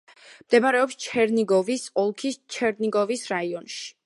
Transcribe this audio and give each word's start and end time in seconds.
მდებარეობს 0.45 0.97
ჩერნიგოვის 1.03 1.85
ოლქის 2.05 2.43
ჩერნიგოვის 2.57 3.29
რაიონში. 3.37 3.83